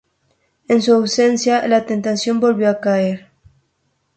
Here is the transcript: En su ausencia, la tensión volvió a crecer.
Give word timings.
En 0.67 0.81
su 0.81 0.95
ausencia, 0.95 1.67
la 1.67 1.85
tensión 1.85 2.39
volvió 2.39 2.71
a 2.71 2.79
crecer. 2.81 3.27